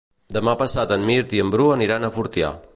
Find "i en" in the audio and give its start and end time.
1.39-1.53